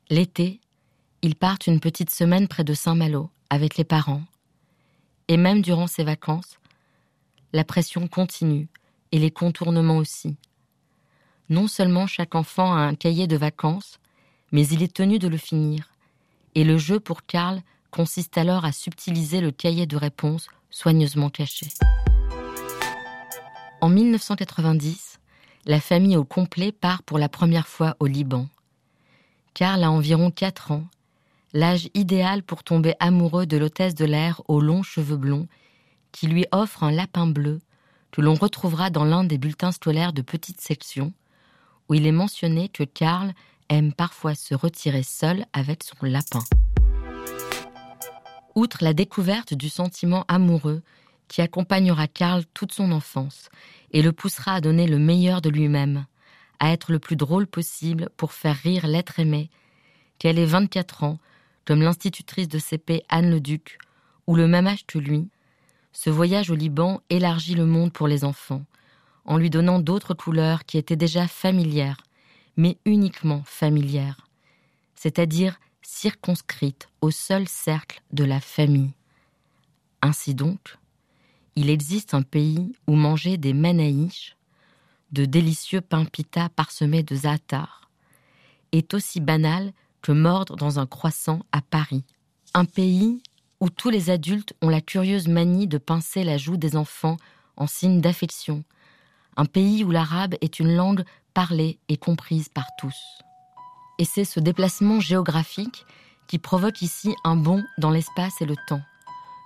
L'été, 0.08 0.60
ils 1.22 1.36
partent 1.36 1.66
une 1.66 1.80
petite 1.80 2.10
semaine 2.10 2.48
près 2.48 2.64
de 2.64 2.74
Saint-Malo 2.74 3.30
avec 3.48 3.76
les 3.76 3.84
parents. 3.84 4.22
Et 5.28 5.36
même 5.36 5.62
durant 5.62 5.86
ces 5.86 6.02
vacances, 6.02 6.58
la 7.52 7.64
pression 7.64 8.08
continue 8.08 8.68
et 9.12 9.18
les 9.18 9.30
contournements 9.30 9.98
aussi. 9.98 10.36
Non 11.48 11.68
seulement 11.68 12.06
chaque 12.06 12.34
enfant 12.34 12.72
a 12.74 12.80
un 12.80 12.94
cahier 12.94 13.26
de 13.26 13.36
vacances, 13.36 13.98
mais 14.52 14.66
il 14.68 14.82
est 14.82 14.92
tenu 14.92 15.18
de 15.18 15.28
le 15.28 15.36
finir. 15.36 15.90
Et 16.54 16.64
le 16.64 16.78
jeu 16.78 16.98
pour 16.98 17.24
Karl 17.24 17.62
consiste 17.90 18.38
alors 18.38 18.64
à 18.64 18.72
subtiliser 18.72 19.40
le 19.40 19.50
cahier 19.50 19.86
de 19.86 19.96
réponses 19.96 20.48
soigneusement 20.70 21.30
caché. 21.30 21.68
En 23.82 23.88
1990, 23.88 25.20
la 25.64 25.80
famille 25.80 26.18
au 26.18 26.24
complet 26.24 26.70
part 26.70 27.02
pour 27.02 27.18
la 27.18 27.30
première 27.30 27.66
fois 27.66 27.96
au 27.98 28.06
Liban. 28.06 28.46
Karl 29.54 29.82
a 29.82 29.90
environ 29.90 30.30
4 30.30 30.72
ans, 30.72 30.84
l'âge 31.54 31.88
idéal 31.94 32.42
pour 32.42 32.62
tomber 32.62 32.94
amoureux 33.00 33.46
de 33.46 33.56
l'hôtesse 33.56 33.94
de 33.94 34.04
l'air 34.04 34.42
aux 34.48 34.60
longs 34.60 34.82
cheveux 34.82 35.16
blonds 35.16 35.48
qui 36.12 36.26
lui 36.26 36.44
offre 36.52 36.82
un 36.84 36.90
lapin 36.90 37.26
bleu 37.26 37.60
que 38.10 38.20
l'on 38.20 38.34
retrouvera 38.34 38.90
dans 38.90 39.04
l'un 39.04 39.24
des 39.24 39.38
bulletins 39.38 39.72
scolaires 39.72 40.12
de 40.12 40.22
petite 40.22 40.60
section, 40.60 41.14
où 41.88 41.94
il 41.94 42.06
est 42.06 42.12
mentionné 42.12 42.68
que 42.68 42.84
Karl 42.84 43.32
aime 43.70 43.94
parfois 43.94 44.34
se 44.34 44.54
retirer 44.54 45.02
seul 45.02 45.46
avec 45.54 45.84
son 45.84 45.96
lapin. 46.02 46.44
Outre 48.54 48.84
la 48.84 48.92
découverte 48.92 49.54
du 49.54 49.70
sentiment 49.70 50.26
amoureux 50.28 50.82
qui 51.30 51.42
accompagnera 51.42 52.08
Karl 52.08 52.44
toute 52.54 52.72
son 52.72 52.90
enfance 52.90 53.50
et 53.92 54.02
le 54.02 54.12
poussera 54.12 54.54
à 54.54 54.60
donner 54.60 54.88
le 54.88 54.98
meilleur 54.98 55.40
de 55.40 55.48
lui-même, 55.48 56.04
à 56.58 56.72
être 56.72 56.90
le 56.90 56.98
plus 56.98 57.14
drôle 57.14 57.46
possible 57.46 58.10
pour 58.16 58.32
faire 58.32 58.56
rire 58.56 58.88
l'être 58.88 59.20
aimé, 59.20 59.48
qu'elle 60.18 60.40
ait 60.40 60.44
24 60.44 61.04
ans, 61.04 61.20
comme 61.64 61.82
l'institutrice 61.82 62.48
de 62.48 62.58
CP 62.58 63.04
Anne 63.08 63.30
le 63.30 63.40
Duc, 63.40 63.78
ou 64.26 64.34
le 64.34 64.48
même 64.48 64.66
âge 64.66 64.84
que 64.86 64.98
lui, 64.98 65.28
ce 65.92 66.10
voyage 66.10 66.50
au 66.50 66.56
Liban 66.56 67.00
élargit 67.10 67.54
le 67.54 67.64
monde 67.64 67.92
pour 67.92 68.08
les 68.08 68.24
enfants, 68.24 68.64
en 69.24 69.38
lui 69.38 69.50
donnant 69.50 69.78
d'autres 69.78 70.14
couleurs 70.14 70.64
qui 70.64 70.78
étaient 70.78 70.96
déjà 70.96 71.28
familières, 71.28 72.02
mais 72.56 72.76
uniquement 72.84 73.44
familières, 73.44 74.26
c'est-à-dire 74.96 75.60
circonscrites 75.82 76.88
au 77.00 77.12
seul 77.12 77.46
cercle 77.46 78.02
de 78.12 78.24
la 78.24 78.40
famille. 78.40 78.94
Ainsi 80.02 80.34
donc, 80.34 80.76
il 81.56 81.70
existe 81.70 82.14
un 82.14 82.22
pays 82.22 82.72
où 82.86 82.94
manger 82.94 83.36
des 83.36 83.52
manaïches, 83.52 84.36
de 85.12 85.24
délicieux 85.24 85.80
pains 85.80 86.04
pita 86.04 86.48
parsemés 86.48 87.02
de 87.02 87.14
za'atar, 87.14 87.90
est 88.72 88.94
aussi 88.94 89.20
banal 89.20 89.72
que 90.02 90.12
mordre 90.12 90.56
dans 90.56 90.78
un 90.78 90.86
croissant 90.86 91.40
à 91.52 91.60
Paris. 91.60 92.04
Un 92.54 92.64
pays 92.64 93.22
où 93.60 93.68
tous 93.68 93.90
les 93.90 94.10
adultes 94.10 94.54
ont 94.62 94.68
la 94.68 94.80
curieuse 94.80 95.28
manie 95.28 95.66
de 95.66 95.78
pincer 95.78 96.24
la 96.24 96.38
joue 96.38 96.56
des 96.56 96.76
enfants 96.76 97.16
en 97.56 97.66
signe 97.66 98.00
d'affection, 98.00 98.64
un 99.36 99.44
pays 99.44 99.84
où 99.84 99.90
l'arabe 99.90 100.34
est 100.40 100.60
une 100.60 100.74
langue 100.74 101.04
parlée 101.34 101.78
et 101.88 101.96
comprise 101.96 102.48
par 102.48 102.66
tous. 102.78 102.96
Et 103.98 104.04
c'est 104.04 104.24
ce 104.24 104.40
déplacement 104.40 105.00
géographique 105.00 105.84
qui 106.26 106.38
provoque 106.38 106.80
ici 106.80 107.14
un 107.24 107.36
bond 107.36 107.62
dans 107.78 107.90
l'espace 107.90 108.40
et 108.40 108.46
le 108.46 108.56
temps, 108.66 108.82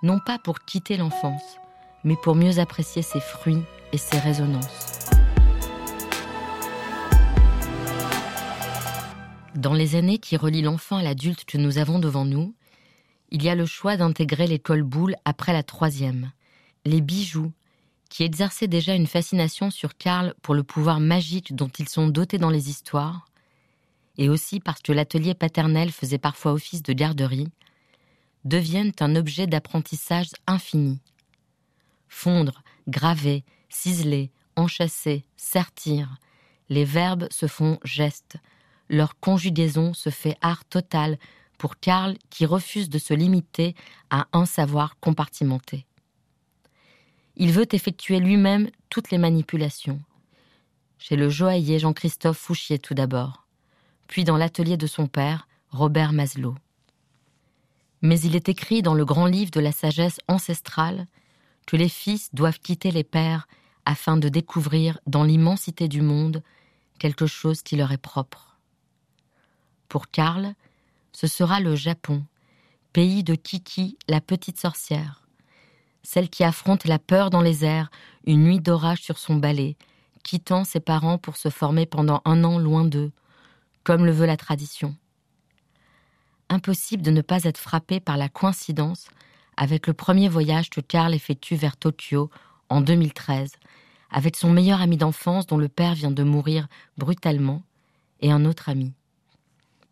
non 0.03 0.21
pas 0.25 0.39
pour 0.39 0.61
quitter 0.61 0.97
l'enfance, 0.97 1.59
mais 2.05 2.17
pour 2.17 2.35
mieux 2.35 2.59
apprécier 2.59 3.03
ses 3.03 3.21
fruits 3.21 3.63
et 3.93 3.99
ses 3.99 4.19
résonances. 4.19 5.11
Dans 9.55 9.73
les 9.73 9.97
années 9.97 10.19
qui 10.19 10.37
relient 10.37 10.63
l'enfant 10.63 10.97
à 10.97 11.03
l'adulte 11.03 11.45
que 11.45 11.59
nous 11.59 11.79
avons 11.79 11.99
devant 11.99 12.25
nous, 12.25 12.55
il 13.31 13.43
y 13.43 13.49
a 13.49 13.55
le 13.55 13.67
choix 13.67 13.97
d'intégrer 13.97 14.47
l'école 14.47 14.83
boule 14.83 15.17
après 15.25 15.53
la 15.53 15.63
troisième. 15.63 16.33
Les 16.85 17.01
bijoux, 17.01 17.53
qui 18.11 18.25
exerçaient 18.25 18.69
déjà 18.69 18.95
une 18.95 19.07
fascination 19.07 19.71
sur 19.71 19.97
Karl 19.97 20.35
pour 20.43 20.55
le 20.55 20.63
pouvoir 20.63 21.01
magique 21.01 21.55
dont 21.55 21.71
ils 21.79 21.89
sont 21.89 22.09
dotés 22.09 22.39
dans 22.39 22.51
les 22.51 22.69
histoires, 22.69 23.27
et 24.19 24.29
aussi 24.29 24.61
parce 24.61 24.83
que 24.83 24.93
l'atelier 24.93 25.35
paternel 25.35 25.91
faisait 25.91 26.19
parfois 26.19 26.53
office 26.53 26.83
de 26.83 26.93
garderie, 26.93 27.49
deviennent 28.45 28.93
un 29.01 29.17
objet 29.17 29.47
d'apprentissage 29.47 30.29
infini. 30.47 31.01
Fondre, 32.09 32.63
graver, 32.89 33.45
ciseler, 33.69 34.31
enchasser, 34.57 35.25
sertir, 35.37 36.19
les 36.69 36.85
verbes 36.85 37.27
se 37.31 37.47
font 37.47 37.79
gestes, 37.85 38.37
leur 38.89 39.19
conjugaison 39.19 39.95
se 39.95 40.11
fait 40.11 40.37
art 40.41 40.65
total 40.65 41.19
pour 41.59 41.79
Karl 41.79 42.17
qui 42.31 42.47
refuse 42.47 42.89
de 42.89 42.99
se 42.99 43.15
limiter 43.15 43.75
à 44.11 44.27
un 44.33 44.47
savoir 44.47 44.99
compartimenté. 45.01 45.87
Il 47.37 47.53
veut 47.53 47.73
effectuer 47.75 48.21
lui-même 48.21 48.71
toutes 48.91 49.11
les 49.11 49.19
manipulations. 49.19 50.01
Chez 50.99 51.17
le 51.17 51.29
joaillier 51.29 51.79
Jean-Christophe 51.79 52.39
Fouchier 52.39 52.79
tout 52.79 52.95
d'abord, 52.95 53.47
puis 54.07 54.25
dans 54.25 54.37
l'atelier 54.37 54.77
de 54.77 54.87
son 54.87 55.07
père, 55.07 55.49
Robert 55.71 56.13
Maslow. 56.13 56.55
Mais 58.03 58.21
il 58.21 58.37
est 58.37 58.49
écrit 58.49 58.83
dans 58.83 58.95
le 58.95 59.05
grand 59.05 59.27
livre 59.27 59.51
de 59.51 59.61
la 59.61 59.73
sagesse 59.73 60.21
ancestrale 60.29 61.07
que 61.67 61.77
les 61.77 61.89
fils 61.89 62.35
doivent 62.35 62.61
quitter 62.61 62.91
les 62.91 63.05
pères 63.05 63.49
afin 63.85 64.17
de 64.17 64.29
découvrir 64.29 64.99
dans 65.07 65.25
l'immensité 65.25 65.89
du 65.89 66.01
monde 66.01 66.43
quelque 66.99 67.27
chose 67.27 67.63
qui 67.63 67.77
leur 67.77 67.93
est 67.93 67.99
propre. 67.99 68.57
Pour 69.89 70.11
Karl, 70.11 70.55
ce 71.13 71.27
sera 71.27 71.61
le 71.61 71.77
Japon, 71.77 72.25
pays 72.93 73.23
de 73.25 73.35
Kiki, 73.35 73.97
la 74.09 74.21
petite 74.21 74.59
sorcière, 74.59 75.27
celle 76.03 76.29
qui 76.29 76.45
affronte 76.45 76.85
la 76.85 76.99
peur 76.99 77.31
dans 77.31 77.41
les 77.41 77.65
airs, 77.65 77.91
une 78.27 78.45
nuit 78.45 78.61
d'orage 78.61 79.03
sur 79.03 79.19
son 79.19 79.37
balai, 79.37 79.77
quittant 80.23 80.65
ses 80.65 80.81
parents 80.81 81.19
pour 81.19 81.37
se 81.37 81.51
former 81.51 81.87
pendant 81.87 82.23
un 82.25 82.45
an 82.45 82.59
loin 82.59 82.85
d'eux, 82.85 83.13
comme 83.85 84.05
le 84.07 84.13
veut 84.13 84.27
la 84.27 84.37
tradition. 84.37 84.97
Impossible 86.49 87.03
de 87.03 87.11
ne 87.11 87.23
pas 87.23 87.45
être 87.45 87.59
frappé 87.59 88.01
par 88.01 88.17
la 88.17 88.29
coïncidence 88.29 89.09
avec 89.57 89.87
le 89.87 89.95
premier 89.95 90.29
voyage 90.29 90.71
que 90.71 90.81
Karl 90.81 91.15
effectue 91.15 91.57
vers 91.57 91.77
Tokyo 91.77 92.31
en 92.69 92.81
2013, 92.81 93.53
avec 94.11 94.37
son 94.37 94.51
meilleur 94.51 94.81
ami 94.81 94.97
d'enfance 94.97 95.47
dont 95.47 95.59
le 95.59 95.69
père 95.69 95.95
vient 95.95 96.11
de 96.11 96.23
mourir 96.23 96.69
brutalement, 96.99 97.63
et 98.21 98.31
un 98.31 98.45
autre 98.45 98.69
ami. 98.69 98.93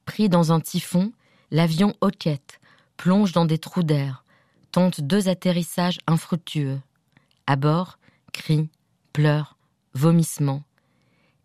Pris 0.05 0.29
dans 0.29 0.53
un 0.53 0.61
typhon, 0.61 1.13
l'avion 1.51 1.95
hoquette, 2.01 2.61
plonge 2.97 3.33
dans 3.33 3.45
des 3.45 3.59
trous 3.59 3.83
d'air, 3.83 4.25
tente 4.71 5.01
deux 5.01 5.29
atterrissages 5.29 5.99
infructueux. 6.07 6.81
À 7.47 7.57
bord, 7.57 7.99
cris, 8.33 8.69
pleurs, 9.13 9.57
vomissements, 9.95 10.63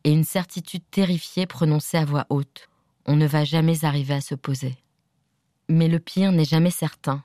et 0.03 0.11
une 0.11 0.23
certitude 0.23 0.83
terrifiée 0.89 1.45
prononcée 1.45 1.97
à 1.97 2.05
voix 2.05 2.25
haute. 2.29 2.69
On 3.05 3.15
ne 3.15 3.27
va 3.27 3.43
jamais 3.43 3.83
arriver 3.83 4.13
à 4.13 4.21
se 4.21 4.35
poser. 4.35 4.77
Mais 5.69 5.87
le 5.87 5.99
pire 5.99 6.31
n'est 6.31 6.45
jamais 6.45 6.71
certain, 6.71 7.23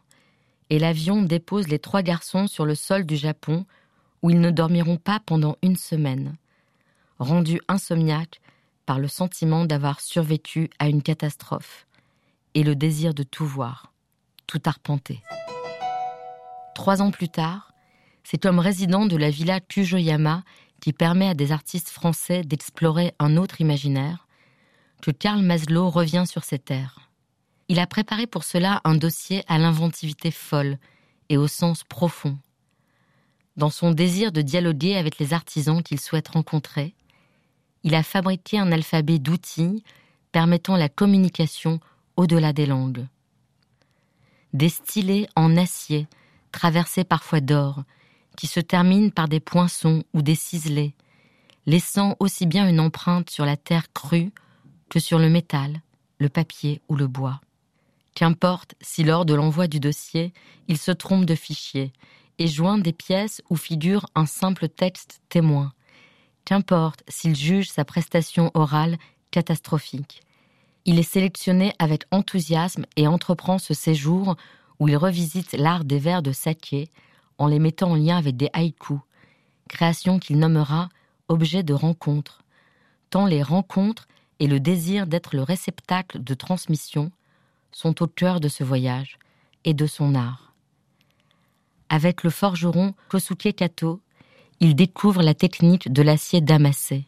et 0.73 0.79
l'avion 0.79 1.21
dépose 1.21 1.69
les 1.69 1.79
trois 1.79 2.01
garçons 2.01 2.47
sur 2.47 2.65
le 2.65 2.75
sol 2.75 3.05
du 3.05 3.15
Japon, 3.15 3.67
où 4.23 4.31
ils 4.31 4.41
ne 4.41 4.51
dormiront 4.51 4.97
pas 4.97 5.21
pendant 5.21 5.59
une 5.61 5.77
semaine, 5.77 6.35
rendus 7.19 7.61
insomniaques 7.69 8.41
par 8.87 8.99
le 8.99 9.07
sentiment 9.07 9.67
d'avoir 9.67 10.01
survécu 10.01 10.71
à 10.79 10.89
une 10.89 11.03
catastrophe 11.03 11.87
et 12.55 12.63
le 12.63 12.75
désir 12.75 13.13
de 13.13 13.23
tout 13.23 13.45
voir, 13.45 13.93
tout 14.47 14.63
arpenter. 14.65 15.23
Trois 16.75 17.03
ans 17.03 17.11
plus 17.11 17.29
tard, 17.29 17.75
c'est 18.25 18.41
comme 18.41 18.59
résident 18.59 19.05
de 19.05 19.19
la 19.19 19.29
villa 19.29 19.61
Kujoyama 19.61 20.43
qui 20.81 20.95
permet 20.95 21.29
à 21.29 21.35
des 21.35 21.53
artistes 21.53 21.91
français 21.91 22.45
d'explorer 22.45 23.13
un 23.19 23.37
autre 23.37 23.61
imaginaire 23.61 24.27
que 25.03 25.11
Karl 25.11 25.43
Maslow 25.43 25.91
revient 25.91 26.25
sur 26.27 26.45
ces 26.45 26.59
terres. 26.59 27.12
Il 27.73 27.79
a 27.79 27.87
préparé 27.87 28.27
pour 28.27 28.45
cela 28.45 28.83
un 28.85 28.95
dossier 28.95 29.45
à 29.49 29.57
l'inventivité 29.57 30.31
folle 30.31 30.77
et 31.31 31.39
au 31.39 31.47
sens 31.47 31.85
profond. 31.85 32.37
Dans 33.57 33.71
son 33.71 33.93
désir 33.93 34.31
de 34.31 34.43
dialoguer 34.43 34.95
avec 34.95 35.17
les 35.19 35.33
artisans 35.33 35.83
qu'il 35.83 35.99
souhaite 35.99 36.29
rencontrer, 36.29 36.95
il 37.83 37.95
a 37.95 38.03
fabriqué 38.03 38.59
un 38.59 38.73
alphabet 38.73 39.19
d'outils 39.19 39.83
permettant 40.33 40.77
la 40.77 40.91
communication 40.91 41.81
au-delà 42.19 42.53
des 42.53 42.67
langues. 42.67 43.07
Des 44.53 44.69
stylés 44.69 45.27
en 45.35 45.57
acier, 45.57 46.09
traversés 46.51 47.05
parfois 47.05 47.41
d'or, 47.41 47.85
qui 48.37 48.49
se 48.49 48.61
terminent 48.61 49.09
par 49.09 49.29
des 49.29 49.41
poinçons 49.41 50.05
ou 50.13 50.21
des 50.21 50.35
ciselets, 50.35 50.95
laissant 51.65 52.17
aussi 52.21 52.45
bien 52.45 52.69
une 52.69 52.81
empreinte 52.81 53.31
sur 53.31 53.47
la 53.47 53.57
terre 53.57 53.91
crue 53.95 54.31
que 54.91 55.01
sur 55.01 55.19
le 55.19 55.31
métal, 55.31 55.81
le 56.19 56.29
papier 56.29 56.83
ou 56.91 56.97
le 56.97 57.07
bois. 57.07 57.41
Qu'importe 58.15 58.75
si 58.81 59.05
lors 59.05 59.25
de 59.25 59.35
l'envoi 59.35 59.69
du 59.69 59.81
dossier, 59.81 60.33
il 60.69 60.79
se 60.79 60.93
trompe 60.93 61.25
de 61.25 61.35
fichier 61.35 61.93
et 62.39 62.47
joint 62.47 62.79
des 62.79 62.93
pièces 62.93 63.43
où 63.51 63.57
figure 63.57 64.07
un 64.15 64.27
simple 64.27 64.69
texte 64.69 65.21
témoin. 65.29 65.73
Qu'importe 66.45 67.03
s'il 67.09 67.37
juge 67.37 67.71
sa 67.71 67.85
prestation 67.85 68.51
orale 68.55 68.99
catastrophique. 69.31 70.21
Il 70.85 70.99
est 70.99 71.05
sélectionné 71.05 71.73
avec 71.79 72.05
enthousiasme 72.11 72.85
et 72.97 73.07
entreprend 73.07 73.59
ce 73.59 73.73
séjour 73.73 74.37
où 74.81 74.89
il 74.89 74.97
revisite 74.97 75.53
l'art 75.53 75.85
des 75.85 75.99
vers 75.99 76.23
de 76.23 76.33
saké 76.33 76.91
en 77.39 77.47
les 77.47 77.61
mettant 77.61 77.93
en 77.93 77.95
lien 77.95 78.19
avec 78.19 78.37
des 78.37 78.51
haïkus, 78.53 78.99
création 79.69 80.19
qu'il 80.19 80.39
nommera 80.39 80.89
objet 81.29 81.63
de 81.63 81.73
rencontre, 81.73 82.43
tant 83.11 83.27
les 83.27 83.43
rencontres 83.43 84.09
et 84.41 84.49
le 84.49 84.61
désir 84.61 85.07
d'être 85.07 85.37
le 85.37 85.43
réceptacle 85.43 86.23
de 86.23 86.35
transmission 86.35 87.13
sont 87.73 88.03
au 88.03 88.07
cœur 88.07 88.41
de 88.41 88.49
ce 88.49 88.65
voyage 88.65 89.19
et 89.65 89.75
de 89.75 89.87
son 89.87 90.15
art. 90.15 90.53
Avec 91.89 92.23
le 92.23 92.31
forgeron 92.31 92.95
Kosuke 93.09 93.55
Kato, 93.55 94.01
il 94.61 94.75
découvre 94.75 95.23
la 95.23 95.35
technique 95.35 95.93
de 95.93 96.03
l'acier 96.03 96.41
damassé. 96.41 97.05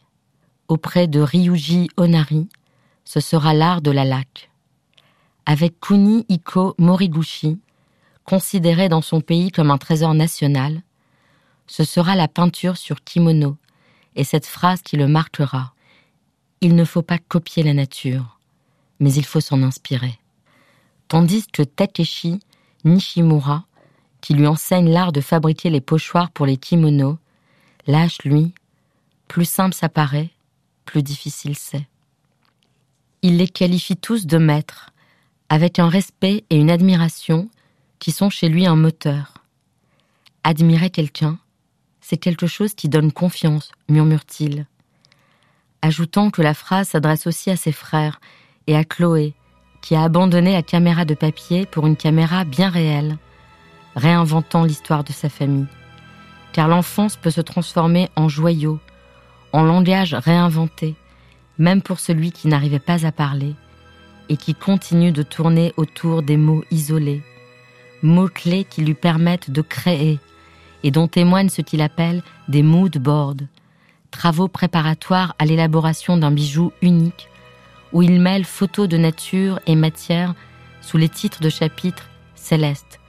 Auprès 0.67 1.07
de 1.07 1.21
Ryuji 1.21 1.89
Onari, 1.97 2.49
ce 3.05 3.19
sera 3.19 3.53
l'art 3.53 3.81
de 3.81 3.91
la 3.91 4.03
laque. 4.03 4.49
Avec 5.45 5.79
Kuni 5.79 6.25
Iko 6.27 6.75
Moriguchi, 6.79 7.59
considéré 8.25 8.89
dans 8.89 9.01
son 9.01 9.21
pays 9.21 9.51
comme 9.51 9.71
un 9.71 9.77
trésor 9.77 10.13
national, 10.13 10.81
ce 11.67 11.83
sera 11.83 12.15
la 12.15 12.27
peinture 12.27 12.77
sur 12.77 13.03
kimono 13.03 13.57
et 14.15 14.23
cette 14.23 14.45
phrase 14.45 14.81
qui 14.81 14.97
le 14.97 15.07
marquera. 15.07 15.73
Il 16.61 16.75
ne 16.75 16.85
faut 16.85 17.01
pas 17.01 17.17
copier 17.17 17.63
la 17.63 17.73
nature, 17.73 18.39
mais 18.99 19.13
il 19.13 19.25
faut 19.25 19.41
s'en 19.41 19.61
inspirer. 19.61 20.19
Tandis 21.07 21.45
que 21.51 21.61
Takeshi 21.61 22.39
Nishimura, 22.83 23.65
qui 24.21 24.33
lui 24.33 24.47
enseigne 24.47 24.89
l'art 24.89 25.11
de 25.11 25.21
fabriquer 25.21 25.69
les 25.69 25.81
pochoirs 25.81 26.31
pour 26.31 26.45
les 26.45 26.57
kimonos, 26.57 27.17
lâche 27.87 28.19
lui, 28.23 28.53
plus 29.27 29.45
simple 29.45 29.75
ça 29.75 29.89
paraît, 29.89 30.31
plus 30.85 31.03
difficile 31.03 31.55
c'est. 31.55 31.87
Il 33.21 33.37
les 33.37 33.47
qualifie 33.47 33.97
tous 33.97 34.25
de 34.25 34.37
maîtres, 34.37 34.91
avec 35.49 35.79
un 35.79 35.89
respect 35.89 36.43
et 36.49 36.57
une 36.57 36.71
admiration 36.71 37.49
qui 37.99 38.11
sont 38.11 38.29
chez 38.29 38.49
lui 38.49 38.65
un 38.65 38.75
moteur. 38.75 39.35
Admirer 40.43 40.89
quelqu'un, 40.89 41.39
c'est 42.01 42.17
quelque 42.17 42.47
chose 42.47 42.73
qui 42.73 42.89
donne 42.89 43.11
confiance, 43.11 43.71
murmure-t-il, 43.89 44.67
ajoutant 45.81 46.29
que 46.29 46.41
la 46.41 46.53
phrase 46.53 46.89
s'adresse 46.89 47.27
aussi 47.27 47.49
à 47.51 47.55
ses 47.55 47.71
frères 47.71 48.19
et 48.67 48.75
à 48.75 48.83
Chloé, 48.83 49.33
qui 49.85 49.93
a 49.93 50.01
abandonné 50.01 50.53
la 50.53 50.63
caméra 50.63 51.05
de 51.05 51.13
papier 51.13 51.67
pour 51.67 51.85
une 51.85 51.95
caméra 51.95 52.43
bien 52.43 52.69
réelle, 52.69 53.19
réinventant 53.95 54.63
l'histoire 54.63 55.03
de 55.03 55.11
sa 55.11 55.29
famille. 55.29 55.67
Car 56.53 56.67
l'enfance 56.67 57.17
peut 57.17 57.29
se 57.29 57.41
transformer 57.41 58.09
en 58.15 58.27
joyau, 58.27 58.79
en 59.53 59.61
langage 59.61 60.15
réinventé, 60.15 60.95
même 61.59 61.83
pour 61.83 61.99
celui 61.99 62.31
qui 62.31 62.47
n'arrivait 62.47 62.79
pas 62.79 63.05
à 63.05 63.11
parler 63.11 63.53
et 64.27 64.37
qui 64.37 64.55
continue 64.55 65.11
de 65.11 65.21
tourner 65.21 65.71
autour 65.77 66.23
des 66.23 66.37
mots 66.37 66.63
isolés, 66.71 67.21
mots-clés 68.01 68.63
qui 68.63 68.81
lui 68.81 68.95
permettent 68.95 69.51
de 69.51 69.61
créer 69.61 70.19
et 70.81 70.89
dont 70.89 71.07
témoignent 71.07 71.49
ce 71.49 71.61
qu'il 71.61 71.83
appelle 71.83 72.23
des 72.47 72.63
mood 72.63 72.97
boards, 72.97 73.45
travaux 74.09 74.47
préparatoires 74.47 75.35
à 75.37 75.45
l'élaboration 75.45 76.17
d'un 76.17 76.31
bijou 76.31 76.71
unique 76.81 77.29
où 77.95 78.01
il 78.01 78.19
mêle 78.19 78.43
photos 78.43 78.89
de 78.89 78.97
nature 78.97 79.61
et 79.67 79.75
matière 79.75 80.35
sous 80.81 80.97
les 80.97 81.07
titres 81.07 81.39
de 81.39 81.49
chapitres 81.49 82.09
célestes, 82.35 82.99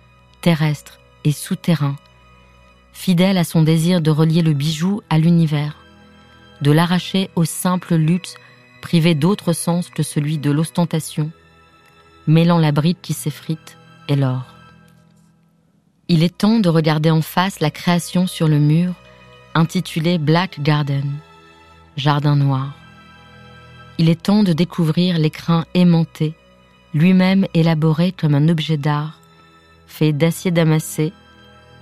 terrestres 0.42 1.00
et 1.24 1.32
souterrains, 1.32 1.96
fidèle 2.92 3.36
à 3.36 3.42
son 3.42 3.62
désir 3.62 4.00
de 4.00 4.12
relier 4.12 4.42
le 4.42 4.52
bijou 4.52 5.02
à 5.10 5.18
l'univers, 5.18 5.76
de 6.62 6.70
l'arracher 6.70 7.30
au 7.34 7.44
simple 7.44 7.96
luxe 7.96 8.36
privé 8.80 9.16
d'autre 9.16 9.52
sens 9.52 9.90
que 9.90 10.04
celui 10.04 10.38
de 10.38 10.52
l'ostentation, 10.52 11.32
mêlant 12.28 12.58
la 12.58 12.70
brique 12.70 13.02
qui 13.02 13.12
s'effrite 13.12 13.78
et 14.08 14.14
l'or. 14.14 14.44
Il 16.06 16.22
est 16.22 16.38
temps 16.38 16.60
de 16.60 16.68
regarder 16.68 17.10
en 17.10 17.22
face 17.22 17.58
la 17.58 17.72
création 17.72 18.28
sur 18.28 18.46
le 18.46 18.60
mur 18.60 18.94
intitulée 19.56 20.18
Black 20.18 20.60
Garden, 20.60 21.10
Jardin 21.96 22.36
noir. 22.36 22.85
Il 23.98 24.10
est 24.10 24.22
temps 24.22 24.42
de 24.42 24.52
découvrir 24.52 25.18
l'écrin 25.18 25.64
aimanté, 25.74 26.34
lui-même 26.92 27.46
élaboré 27.54 28.12
comme 28.12 28.34
un 28.34 28.48
objet 28.48 28.76
d'art, 28.76 29.20
fait 29.86 30.12
d'acier 30.12 30.50
damassé, 30.50 31.12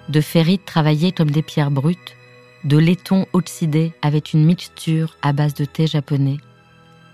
de 0.08 0.20
ferrite 0.20 0.64
travaillée 0.64 1.10
comme 1.10 1.30
des 1.30 1.42
pierres 1.42 1.72
brutes, 1.72 2.16
de 2.62 2.78
laiton 2.78 3.26
oxydé 3.32 3.92
avec 4.00 4.32
une 4.32 4.44
mixture 4.44 5.16
à 5.22 5.32
base 5.32 5.54
de 5.54 5.64
thé 5.64 5.86
japonais. 5.86 6.38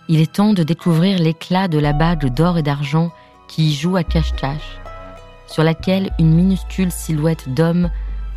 Il 0.08 0.20
est 0.20 0.32
temps 0.32 0.52
de 0.52 0.62
découvrir 0.62 1.18
l'éclat 1.18 1.68
de 1.68 1.78
la 1.78 1.92
bague 1.92 2.34
d'or 2.34 2.58
et 2.58 2.62
d'argent 2.62 3.10
qui 3.48 3.70
y 3.70 3.74
joue 3.74 3.96
à 3.96 4.04
cache-cache 4.04 4.80
sur 5.46 5.64
laquelle 5.64 6.10
une 6.18 6.34
minuscule 6.34 6.92
silhouette 6.92 7.52
d'homme 7.52 7.90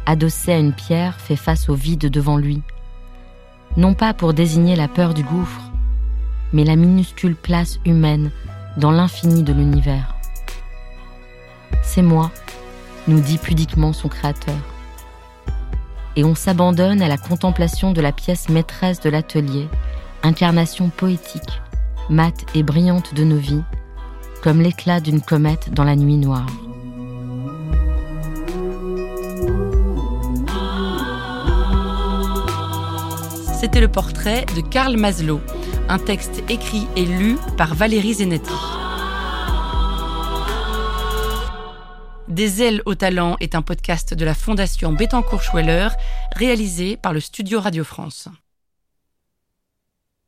adossée 0.05 0.53
à 0.53 0.57
une 0.57 0.73
pierre 0.73 1.19
fait 1.19 1.35
face 1.35 1.69
au 1.69 1.75
vide 1.75 2.09
devant 2.09 2.37
lui. 2.37 2.61
Non 3.77 3.93
pas 3.93 4.13
pour 4.13 4.33
désigner 4.33 4.75
la 4.75 4.87
peur 4.87 5.13
du 5.13 5.23
gouffre, 5.23 5.72
mais 6.53 6.63
la 6.63 6.75
minuscule 6.75 7.35
place 7.35 7.79
humaine 7.85 8.31
dans 8.77 8.91
l'infini 8.91 9.43
de 9.43 9.51
l'univers. 9.51 10.15
C'est 11.81 12.01
moi, 12.01 12.31
nous 13.07 13.19
dit 13.19 13.37
pudiquement 13.37 13.91
son 13.93 14.07
créateur. 14.07 14.55
et 16.15 16.23
on 16.23 16.35
s'abandonne 16.35 17.01
à 17.01 17.07
la 17.07 17.17
contemplation 17.17 17.91
de 17.91 17.99
la 17.99 18.11
pièce 18.11 18.47
maîtresse 18.49 18.99
de 18.99 19.09
l'atelier, 19.09 19.67
incarnation 20.21 20.89
poétique, 20.89 21.61
mate 22.09 22.45
et 22.53 22.61
brillante 22.63 23.15
de 23.15 23.23
nos 23.23 23.37
vies, 23.37 23.63
comme 24.43 24.61
l'éclat 24.61 24.99
d'une 24.99 25.21
comète 25.21 25.73
dans 25.73 25.83
la 25.83 25.95
nuit 25.95 26.17
noire. 26.17 26.45
C'était 33.59 33.79
le 33.79 33.87
portrait 33.87 34.45
de 34.55 34.61
Karl 34.61 34.97
Maslow, 34.97 35.39
un 35.89 35.99
texte 35.99 36.43
écrit 36.49 36.87
et 36.95 37.05
lu 37.05 37.37
par 37.57 37.75
Valérie 37.75 38.15
Zenetti. 38.15 38.51
Des 42.27 42.63
ailes 42.63 42.81
au 42.85 42.95
talent 42.95 43.37
est 43.39 43.55
un 43.55 43.61
podcast 43.61 44.13
de 44.13 44.25
la 44.25 44.33
Fondation 44.33 44.93
Bettencourt-Schweller, 44.93 45.89
réalisé 46.35 46.97
par 46.97 47.13
le 47.13 47.19
Studio 47.19 47.59
Radio 47.59 47.83
France. 47.83 48.27